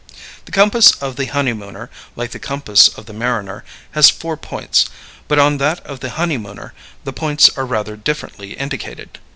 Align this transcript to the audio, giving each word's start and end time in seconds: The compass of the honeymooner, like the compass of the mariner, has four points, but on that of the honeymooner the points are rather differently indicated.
The 0.45 0.51
compass 0.51 0.93
of 0.93 1.15
the 1.15 1.27
honeymooner, 1.27 1.91
like 2.15 2.31
the 2.31 2.39
compass 2.39 2.87
of 2.87 3.05
the 3.05 3.13
mariner, 3.13 3.63
has 3.91 4.09
four 4.09 4.35
points, 4.35 4.87
but 5.27 5.37
on 5.37 5.59
that 5.59 5.79
of 5.85 5.99
the 5.99 6.09
honeymooner 6.09 6.73
the 7.03 7.13
points 7.13 7.51
are 7.55 7.67
rather 7.67 7.95
differently 7.95 8.53
indicated. 8.53 9.19